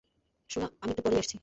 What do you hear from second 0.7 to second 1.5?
আমি একটু পরেই আসছি!